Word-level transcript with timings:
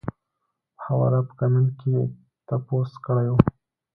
پۀ 0.77 0.81
حواله 0.83 1.19
پۀ 1.27 1.33
کمنټ 1.39 1.69
کښې 1.79 1.99
تپوس 2.47 2.91
کړے 3.05 3.27
وۀ- 3.33 3.37